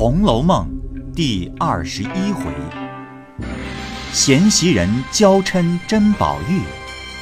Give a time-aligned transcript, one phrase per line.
[0.00, 0.70] 红楼梦》
[1.12, 2.54] 第二十一回：
[4.12, 6.60] 贤袭人娇嗔甄宝玉，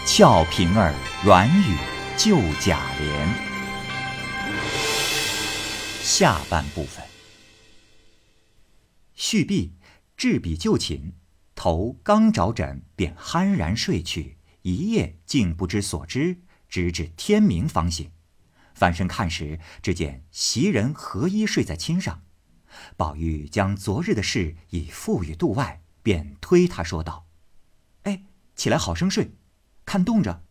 [0.04, 0.94] 俏平儿
[1.24, 1.74] 软语
[2.18, 3.28] 救贾琏。
[6.02, 7.02] 下半部分。
[9.14, 9.72] 续毕，
[10.14, 11.14] 置笔就寝，
[11.54, 18.10] 头刚着枕，便酣然睡去，一夜竟不知所知，直至天明方醒。
[18.74, 22.24] 翻身看时，只见袭人合衣睡在衾上。
[22.96, 27.26] 宝玉将昨日的事已付与度外，便推他说道
[28.04, 29.32] ：“哎，起来好生睡，
[29.84, 30.44] 看冻着。”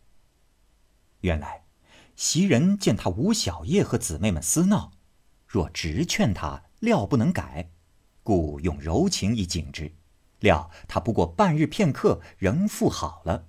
[1.22, 1.64] 原来
[2.14, 4.92] 袭人见他无小夜和姊妹们厮闹，
[5.46, 7.70] 若直劝他，料不能改，
[8.22, 9.94] 故用柔情以警之。
[10.40, 13.48] 料他不过半日片刻，仍复好了。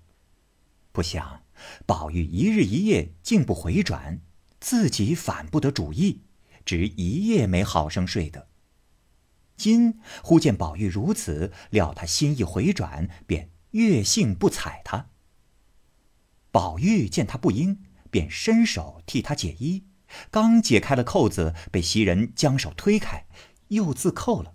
[0.94, 1.44] 不想
[1.86, 4.22] 宝玉一日一夜竟不回转，
[4.60, 6.24] 自己反不得主意，
[6.66, 8.48] 只一夜没好生睡的。
[9.58, 15.10] 今忽见宝玉如此，料他心意回转，便越性不睬他。
[16.52, 19.86] 宝玉见他不应，便伸手替他解衣，
[20.30, 23.26] 刚解开了扣子，被袭人将手推开，
[23.70, 24.54] 又自扣了。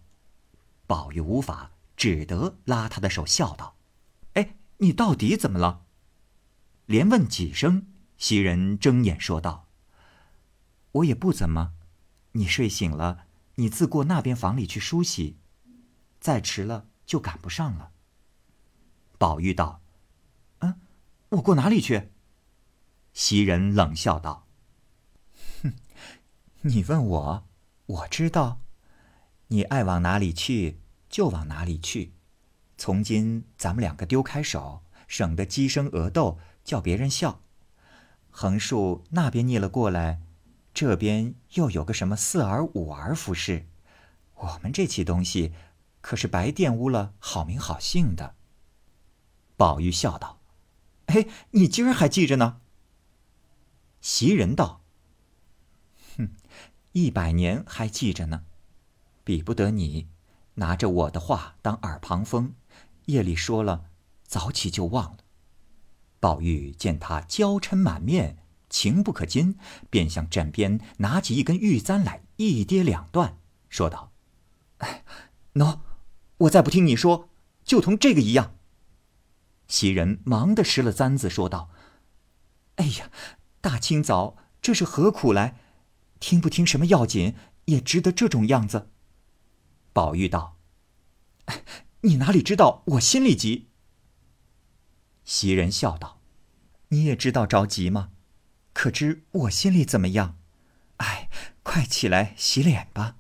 [0.87, 3.77] 宝玉无法，只得拉他的手，笑道
[4.35, 5.87] ：“哎，你到底怎么了？”
[6.87, 9.69] 连问几声，袭人睁眼说道
[10.93, 11.73] ：“我也不怎么，
[12.33, 13.27] 你睡醒了。”
[13.63, 15.39] 你自过那边房里去梳洗，
[16.19, 17.93] 再迟了就赶不上了。
[19.19, 19.81] 宝玉道
[20.59, 20.81] ：“嗯，
[21.29, 22.11] 我过哪里去？”
[23.15, 24.49] 袭人冷笑道
[25.63, 25.75] ：“哼，
[26.63, 27.49] 你问我，
[27.87, 28.59] 我知道。
[29.47, 32.15] 你爱往哪里去就往哪里去。
[32.77, 37.41] 从今咱们两个丢开手，省得鸡生鹅斗，叫别人笑。
[38.29, 40.21] 横竖那边腻了过来。”
[40.75, 43.67] 这边又有个什么四儿五儿服侍，
[44.37, 45.53] 我们这起东西
[46.01, 48.35] 可是白玷污了好名好姓的。
[49.57, 50.41] 宝玉笑道
[51.07, 52.61] ：“哎，你今儿还记着呢？”
[54.01, 54.83] 袭人道
[56.17, 56.31] ：“哼，
[56.93, 58.45] 一百年还记着呢，
[59.23, 60.09] 比不得你
[60.55, 62.55] 拿着我的话当耳旁风，
[63.05, 63.85] 夜里说了，
[64.25, 65.19] 早起就忘了。”
[66.19, 68.39] 宝玉见他娇嗔满面。
[68.73, 69.59] 情不可禁，
[69.91, 73.37] 便向枕边拿起一根玉簪来，一跌两断，
[73.69, 74.11] 说道
[74.79, 75.05] ：“哎，
[75.53, 75.81] 喏，
[76.39, 77.29] 我再不听你说，
[77.63, 78.57] 就同这个一样。”
[79.69, 81.69] 袭人忙的拾了簪子，说道
[82.77, 83.11] ：“哎呀，
[83.61, 85.61] 大清早这是何苦来？
[86.19, 87.35] 听不听什么要紧，
[87.67, 88.89] 也值得这种样子。”
[89.93, 90.57] 宝玉道
[92.01, 93.69] ：“你哪里知道我心里急？”
[95.25, 96.23] 袭人笑道
[96.89, 98.09] ：“你也知道着急吗？”
[98.83, 100.37] 可知我心里怎么样？
[100.97, 101.29] 哎，
[101.63, 103.15] 快起来洗脸吧。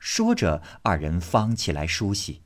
[0.00, 2.42] 说着，二人方起来梳洗。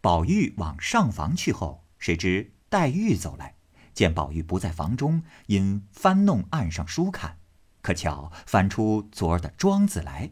[0.00, 3.56] 宝玉往上房去后，谁知黛玉走来，
[3.92, 7.40] 见宝玉不在房中，因翻弄案上书看，
[7.80, 10.30] 可巧翻出昨儿的庄子来，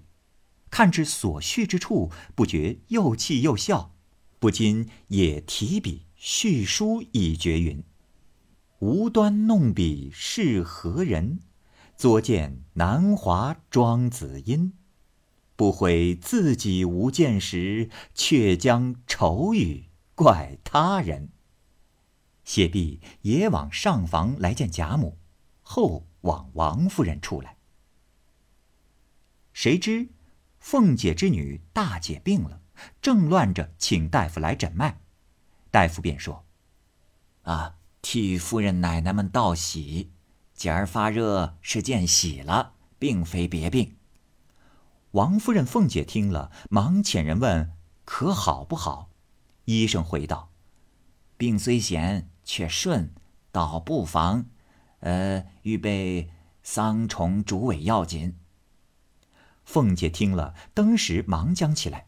[0.71, 3.97] 看至所叙之处，不觉又气又笑，
[4.39, 7.83] 不禁也提笔续书以绝云。
[8.81, 11.41] 无端弄笔是何人？
[11.99, 14.73] 作见南华庄子音，
[15.55, 21.29] 不悔自己无见时，却将丑语怪他人。
[22.43, 25.19] 谢毕，也往上房来见贾母，
[25.61, 27.59] 后往王夫人处来。
[29.53, 30.09] 谁知
[30.59, 32.62] 凤姐之女大姐病了，
[33.03, 34.99] 正乱着请大夫来诊脉，
[35.71, 36.47] 大夫便说
[37.45, 40.11] ：“啊。”替夫人、奶奶们道喜，
[40.55, 43.97] 姐儿发热是见喜了，并非别病。
[45.12, 47.72] 王夫人、凤姐听了，忙遣人问
[48.05, 49.11] 可好不好。
[49.65, 50.50] 医生回道：
[51.37, 53.12] 病虽险，却顺，
[53.53, 54.47] 倒不妨。
[55.00, 56.31] 呃，预备
[56.62, 58.37] 桑虫、竹尾要紧。
[59.65, 62.06] 凤姐听了，登时忙将起来，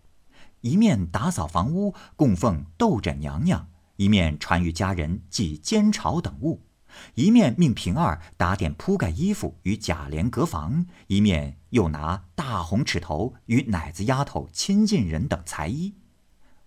[0.62, 3.68] 一面打扫房屋，供奉斗枕娘娘。
[4.02, 6.66] 一面传与家人寄煎炒等物，
[7.14, 15.94] 一面命平儿打点铺盖衣服与贾琏隔房，一面又拿大红尺头与奶子丫头、亲近人等裁衣，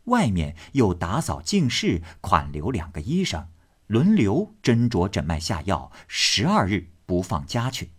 [0.05, 3.49] 外面又打扫净室，款留两个医生，
[3.87, 7.91] 轮流斟酌诊脉下药，十二日不放家去。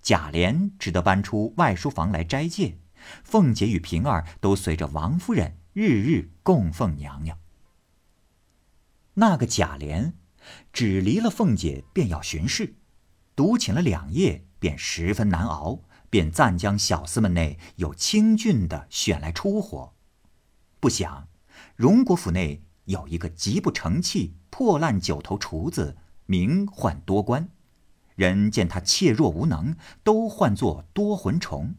[0.00, 2.78] 贾琏只得搬出外书房来斋戒，
[3.24, 7.36] 凤姐与平儿都随着王夫人日日供奉娘娘。
[9.20, 10.14] 那个贾琏，
[10.72, 12.76] 只离了凤姐，便要巡视，
[13.36, 19.92] 独寝了两夜，便十分难熬，便暂将小厮们内有清俊的选来出火。
[20.80, 21.28] 不想，
[21.76, 27.50] 荣国府内有一个极不成器、破烂九头厨子，名唤多官。
[28.14, 31.74] 人见他怯弱无能，都唤作多魂虫。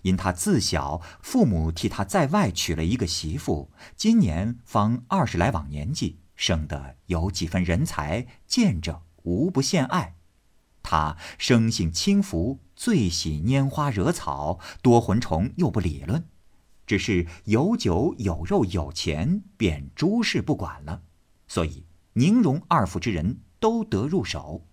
[0.00, 10.16] 因他自小父母替他在外娶了一个媳妇，今年方二十来往年纪，生得有几分人才，见着无不羡爱。
[10.82, 16.26] 他生性轻浮，最喜拈花惹草，多魂虫又不理论，
[16.86, 21.02] 只是有酒有肉有钱，便诸事不管了。
[21.46, 21.84] 所以
[22.14, 24.66] 宁荣二府之人都得入手。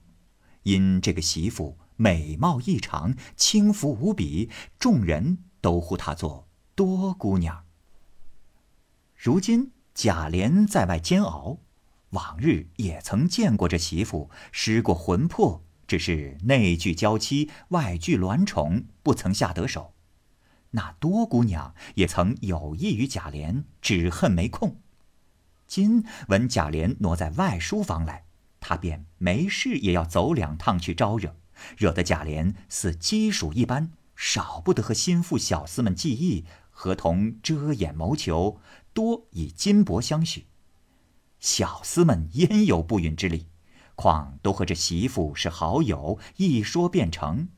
[0.64, 4.50] 因这个媳妇美貌异常，轻浮无比，
[4.80, 7.66] 众人都呼她做多姑娘。
[9.14, 11.58] 如今贾琏在外煎熬，
[12.12, 15.64] 往日也曾见过这媳妇，失过魂魄。
[15.88, 19.96] 只是内聚娇妻，外聚鸾宠，不曾下得手。
[20.72, 24.80] 那多姑娘也曾有意于贾琏，只恨没空。
[25.66, 28.26] 今闻贾琏挪在外书房来，
[28.60, 31.34] 他便没事也要走两趟去招惹，
[31.76, 38.60] 惹得贾琏似鸡鼠一般，少不得和心腹小厮们计议，合同遮掩谋求，
[38.98, 40.48] 多以金帛相许。
[41.40, 43.46] 小厮们焉有不允之理？
[43.94, 47.50] 况都和这媳妇是好友，一说便成。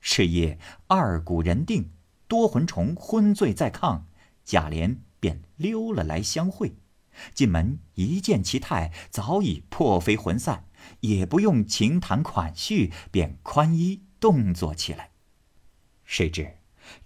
[0.00, 1.90] 是夜二鼓人定，
[2.28, 4.02] 多魂虫昏醉在炕，
[4.44, 6.76] 贾琏便溜了来相会。
[7.34, 10.66] 进门一见其态，早已魄飞魂散，
[11.00, 15.10] 也不用情谈款叙，便宽衣动作起来。
[16.04, 16.58] 谁知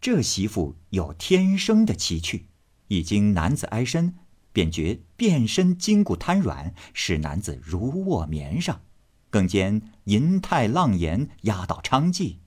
[0.02, 2.49] 这媳妇有天生的奇趣，
[2.90, 4.14] 一经男子挨身。
[4.52, 8.80] 便觉遍身筋骨瘫软，使男子如卧棉上，
[9.30, 12.38] 更兼银泰浪言压倒娼妓，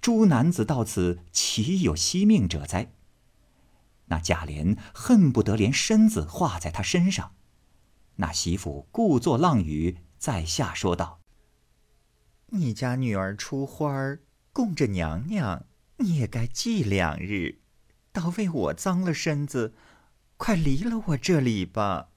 [0.00, 2.90] 诸男子到此岂有惜命者哉？
[4.06, 7.36] 那贾琏恨不得连身子画在他身上。
[8.16, 11.20] 那媳妇故作浪语，在下说道
[12.50, 14.22] ：“你家女儿出花儿，
[14.52, 15.64] 供着娘娘，
[15.98, 17.60] 你也该祭两日，
[18.10, 19.74] 倒为我脏了身子。”
[20.42, 22.08] 快离了我这里吧！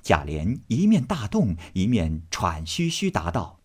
[0.00, 3.60] 贾琏一面大动，一面喘吁吁答道：“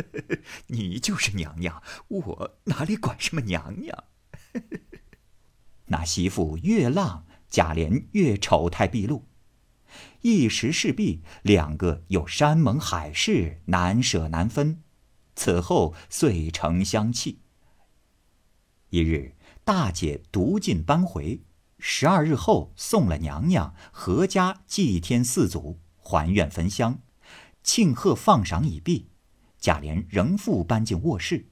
[0.68, 4.04] 你就是娘娘，我哪里管什么娘娘？”
[5.88, 9.24] 那媳妇越浪，贾琏越丑态毕露。
[10.20, 14.82] 一时势必两个有山盟海誓，难舍难分。
[15.34, 17.40] 此后遂成相弃。
[18.90, 21.40] 一日，大姐独进班回。
[21.86, 27.00] 十二日后，送了娘娘，阖家祭天四祖，还愿焚香，
[27.62, 29.10] 庆贺放赏已毕。
[29.58, 31.48] 贾琏仍复搬进卧室，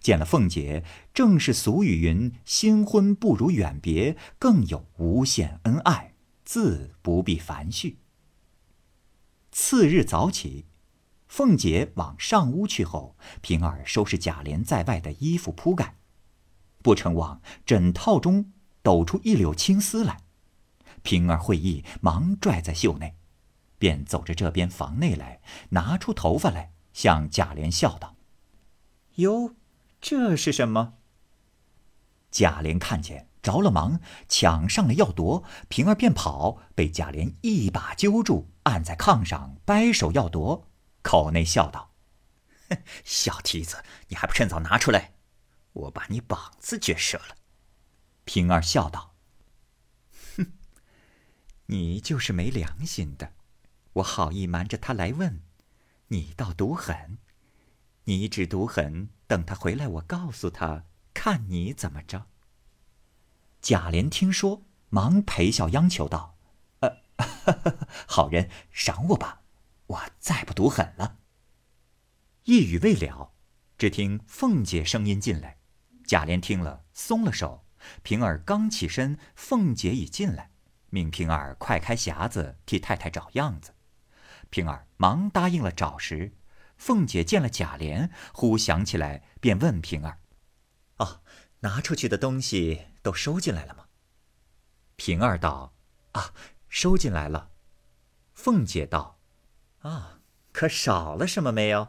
[0.00, 0.82] 见了凤姐，
[1.12, 6.14] 正是俗语云：“新婚不如远别”，更有无限恩爱，
[6.46, 7.98] 自不必繁叙。
[9.52, 10.64] 次日早起，
[11.28, 15.98] 凤姐往上屋去后，平儿收拾贾琏在外的衣服铺盖，
[16.82, 18.53] 不成往枕套中。
[18.84, 20.20] 抖出一绺青丝来，
[21.02, 23.16] 平儿会意，忙拽在袖内，
[23.78, 25.40] 便走着这边房内来，
[25.70, 28.16] 拿出头发来，向贾琏笑道
[29.16, 29.54] ：“哟，
[30.02, 30.98] 这是什么？”
[32.30, 40.68] 贾琏看见，着了忙，抢上了要夺，平儿便跑，被贾琏一把揪住，按在炕上，掰手要夺，
[41.00, 41.92] 口内笑道
[42.68, 45.14] ：“哼小蹄子，你还不趁早拿出来，
[45.72, 47.36] 我把你膀子撅折了。”
[48.24, 49.14] 平儿笑道
[50.36, 50.52] ：“哼，
[51.66, 53.32] 你就是没良心的。
[53.94, 55.42] 我好意瞒着他来问，
[56.08, 57.18] 你倒毒狠。
[58.04, 62.26] 你只毒狠，等他回来，我告诉他，看你怎么着。”
[63.62, 66.36] 贾琏听说，忙陪笑央求道
[66.80, 67.02] ：“呃，
[68.06, 69.42] 好人赏我吧，
[69.86, 71.18] 我再不毒狠了。”
[72.44, 73.32] 一语未了，
[73.78, 75.58] 只听凤姐声音进来，
[76.06, 77.63] 贾琏听了，松了手。
[78.02, 80.50] 平儿刚起身，凤姐已进来，
[80.90, 83.74] 命平儿快开匣子替太太找样子。
[84.50, 86.32] 平儿忙答应了找时，
[86.76, 90.20] 凤姐见了贾琏，忽想起来，便问平儿
[90.98, 91.22] ：“哦，
[91.60, 93.86] 拿出去的东西都收进来了吗？”
[94.96, 95.74] 平儿道
[96.12, 96.32] ：“啊，
[96.68, 97.50] 收进来了。”
[98.34, 99.18] 凤姐道
[99.82, 100.20] ：“啊，
[100.52, 101.88] 可少了什么没有？”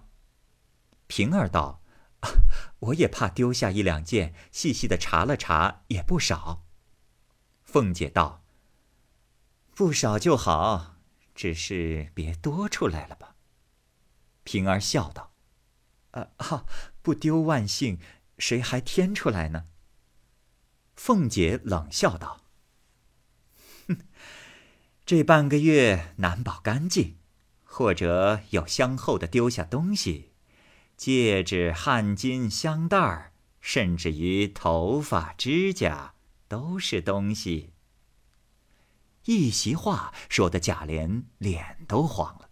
[1.08, 1.82] 平儿道。
[2.80, 6.66] 我也怕丢下一两件，细细的查了查，也不少。
[7.64, 8.44] 凤姐道
[9.76, 10.96] ：“不少就好，
[11.34, 13.36] 只是别多出来了吧。”
[14.44, 15.34] 平儿笑道
[16.12, 16.66] ：“啊，哈，
[17.02, 18.00] 不丢万幸，
[18.38, 19.66] 谁还添出来呢？”
[20.96, 22.46] 凤姐冷笑道
[23.90, 23.98] ：“哼，
[25.06, 27.18] 这半个月难保干净，
[27.64, 30.32] 或者有相后的丢下东西，
[30.98, 36.14] 戒指、汗巾、香袋儿，甚至于头发、指甲，
[36.48, 37.74] 都是东西。”
[39.26, 42.50] 一席话说的贾琏脸都黄了。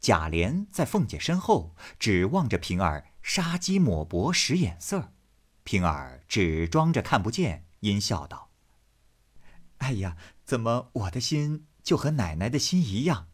[0.00, 5.12] 贾琏在凤姐身后，指望着平儿杀鸡抹脖使眼色
[5.62, 8.50] 平儿只装着看不见，阴笑道
[9.78, 13.28] ：“哎呀，怎么我的心就和奶奶的心一样？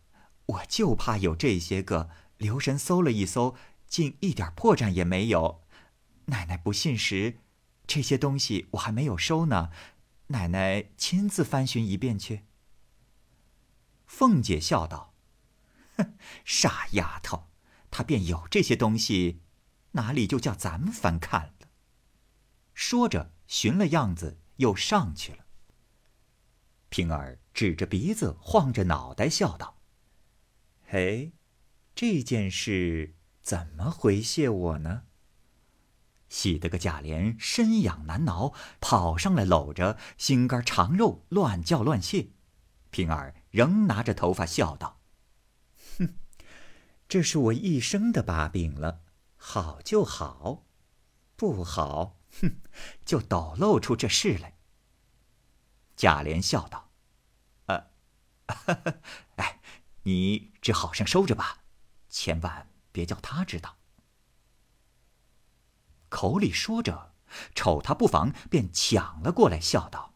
[0.44, 3.54] 我就怕有这些个，留神搜了一搜，
[3.88, 5.64] 竟一点破绽也没有。
[6.26, 7.38] 奶奶不信时，
[7.86, 9.70] 这些东西我还没有收呢。”
[10.30, 12.44] 奶奶亲自翻寻一遍去。
[14.04, 15.14] 凤姐笑道
[15.96, 17.48] ：“哼，傻丫头，
[17.90, 19.40] 她便有这些东西，
[19.92, 21.68] 哪里就叫咱们翻看了？”
[22.74, 25.46] 说着，寻了样子，又上去了。
[26.90, 29.80] 平儿指着鼻子，晃着脑袋，笑道
[30.86, 31.32] ：“嘿，
[31.94, 33.16] 这件事
[33.48, 35.04] 怎么回谢我呢？”
[36.28, 42.32] 喜得个贾琏身痒难挠，跑上来搂着，心肝肠肉乱叫乱谢。
[42.90, 45.00] 平儿仍拿着头发笑道
[45.96, 46.18] ：“哼，
[47.08, 49.00] 这是我一生的把柄了，
[49.38, 50.66] 好就好，
[51.34, 52.60] 不好，哼，
[53.06, 54.58] 就抖露出这事来。”
[55.96, 56.90] 贾琏笑道
[57.64, 57.88] ：“呃，
[59.36, 59.62] 哎，
[60.02, 61.64] 你只好生收着吧，
[62.10, 63.78] 千万别叫他知道。”
[66.10, 67.14] 口里说着，
[67.54, 70.14] 瞅他不防，便抢了过来，笑道：“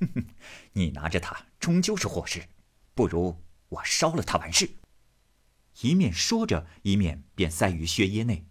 [0.00, 0.26] 哼哼，
[0.72, 2.48] 你拿着它，终究是祸事，
[2.94, 4.76] 不如我烧了它完事。”
[5.80, 8.46] 一面说着，一面便塞于靴腋内。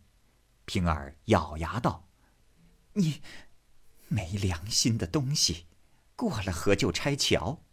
[0.66, 2.10] 平儿咬牙道
[2.94, 3.22] ：“你
[4.08, 5.68] 没良心的东西，
[6.16, 7.64] 过了河就拆桥，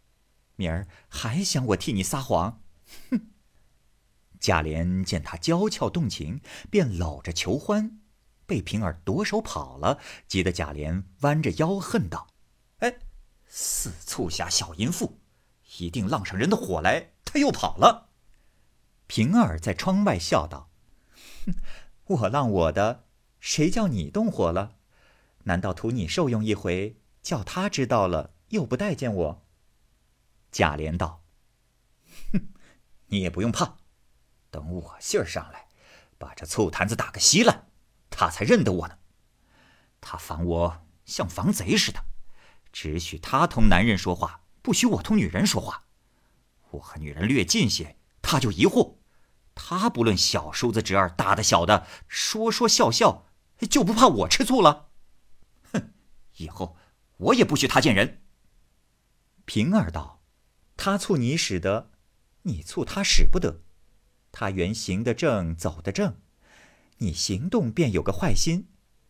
[0.55, 2.61] 明儿还想我替你撒谎？”
[3.09, 3.31] 哼！
[4.41, 7.99] 贾琏见他娇俏动情，便搂着求欢。
[8.45, 12.27] 被平儿夺手跑了，急得贾琏弯着腰恨道
[12.79, 12.99] ：“哎，
[13.47, 15.21] 死醋匣小淫妇，
[15.77, 18.09] 一定浪上人的火来，他又跑了。”
[19.07, 20.69] 平儿在窗外笑道
[21.45, 21.53] ：“哼，
[22.07, 23.05] 我浪我的，
[23.39, 24.77] 谁叫你动火了？
[25.43, 29.45] 难道图你受用一回，叫他知道了又不待见我？”
[30.51, 31.23] 贾琏道
[32.33, 32.47] ：“哼，
[33.05, 33.77] 你也不用怕，
[34.51, 35.67] 等我信儿上来，
[36.19, 37.69] 把这醋坛子打个稀烂。”
[38.13, 38.99] 他才认得我呢。
[40.01, 42.03] 他防我像防贼似的，
[42.71, 45.85] 只许他同男人说话，不许我同女人说话。
[46.71, 48.97] 我和女人略近些，他就疑惑。
[49.55, 53.25] 他不论小叔子侄儿，大的小的，说说笑笑，
[53.69, 54.89] 就不怕我吃醋了？
[55.71, 55.93] 哼！
[56.37, 56.77] 以后
[57.17, 58.21] 我也不许他见人。
[59.45, 60.21] 平儿道
[60.77, 61.91] ：“他醋你使得，
[62.43, 63.61] 你醋他使不得。
[64.31, 66.17] 他原行得正，走得正。”
[66.97, 68.67] 你行动便有个坏心，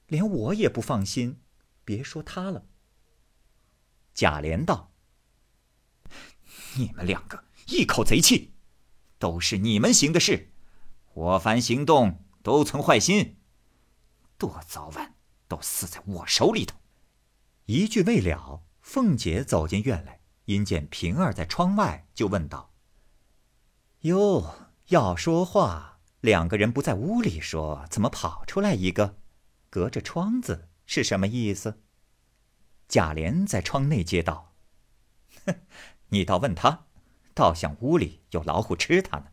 [0.07, 1.41] 连我也不放心，
[1.83, 2.65] 别说他了。
[4.13, 4.93] 贾琏道
[6.77, 8.53] ：“你们两个一口贼气，
[9.19, 10.53] 都是你们行的事，
[11.13, 13.35] 我凡行动都存坏心，
[14.37, 15.15] 多早晚
[15.49, 16.77] 都死在我手里头。”
[17.67, 22.73] 一句未了，凤姐走进院来，因见平儿在窗外，就问道
[24.03, 29.17] ：“哟，要说话？”两个人不在屋里说，怎么跑出来一个？
[29.71, 31.81] 隔着窗子是什么意思？
[32.87, 34.53] 贾琏在窗内接道
[35.47, 35.55] ：“哼，
[36.09, 36.85] 你倒问他，
[37.33, 39.27] 倒像屋里有老虎吃他呢。”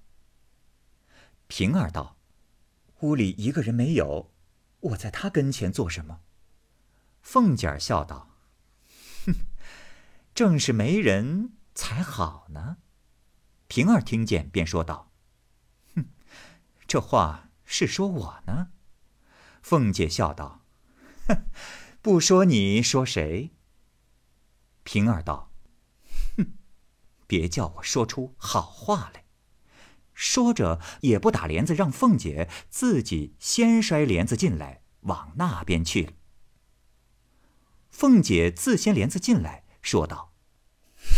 [1.48, 2.16] 平儿道
[3.00, 4.32] ：“屋里一个人没有，
[4.80, 6.20] 我在他跟前做什么？”
[7.20, 8.30] 凤姐儿笑道
[9.26, 9.34] ：“哼，
[10.34, 12.78] 正是没人才好呢。”
[13.68, 15.07] 平儿听见，便说道。
[16.88, 18.70] 这话是说我呢，
[19.60, 20.64] 凤姐笑道
[21.28, 21.44] ：“哼，
[22.00, 23.52] 不说你说谁？”
[24.84, 25.52] 平儿道
[26.38, 26.54] ：“哼，
[27.26, 29.26] 别叫我说出好话来。”
[30.14, 36.12] 说着也不打帘子，让凤姐自己先摔帘子进来，往那边去了。
[37.90, 40.32] 凤姐自掀帘子进来，说道：“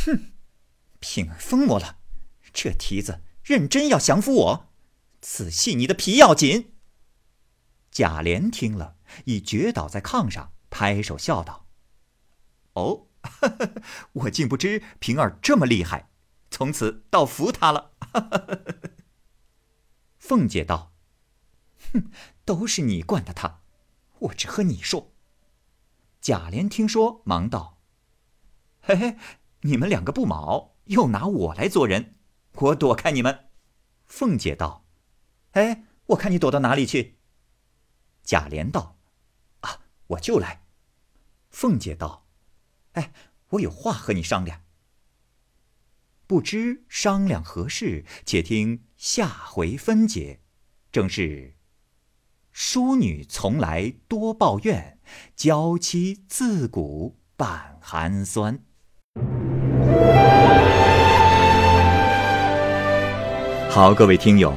[0.05, 0.33] 哼，
[0.99, 2.01] 平儿疯魔了，
[2.53, 4.67] 这蹄子认真要降服我。”
[5.21, 6.75] 此系你的皮要紧。
[7.91, 11.67] 贾琏听了，已绝倒在炕上，拍手笑道
[12.75, 13.09] ：“哦，
[14.13, 16.11] 我竟不知平儿这么厉害，
[16.51, 17.93] 从此倒服他了。
[20.19, 20.93] ”凤姐道
[21.93, 22.11] ：“哼，
[22.45, 23.63] 都是你惯的他，
[24.21, 25.13] 我只和你说。
[26.21, 27.81] 贾琏听说，忙道
[28.81, 29.17] ：“嘿嘿，
[29.63, 32.15] 你们两个不毛，又拿我来做人，
[32.53, 33.49] 我躲开你们。”
[34.07, 34.80] 凤姐道
[35.53, 37.17] ：“哎，我看你躲到哪里去？”
[38.23, 38.99] 贾琏道
[39.61, 40.63] ：“啊，我就来。”
[41.51, 42.27] 凤姐道
[42.93, 43.13] ：“哎，
[43.51, 44.63] 我有话和你商量。
[46.27, 50.41] 不知商量何事，且听下回分解。
[50.93, 51.57] 正是：
[52.53, 55.01] 淑女从来多抱怨，
[55.35, 58.65] 娇妻自古半寒酸。
[63.69, 64.57] 好，各位听友，